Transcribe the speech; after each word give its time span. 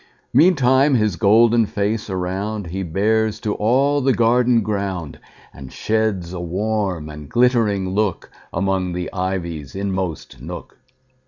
Meantime 0.33 0.95
his 0.95 1.15
golden 1.15 1.67
face 1.67 2.09
aroundHe 2.09 2.91
bears 2.91 3.39
to 3.39 3.53
all 3.53 4.01
the 4.01 4.13
garden 4.15 4.61
ground, 4.63 5.19
And 5.53 5.71
sheds 5.71 6.33
a 6.33 6.39
warm 6.39 7.07
and 7.07 7.29
glittering 7.29 7.93
lookAmong 7.93 8.95
the 8.95 9.13
ivy's 9.13 9.75
inmost 9.75 10.41
nook. 10.41 10.79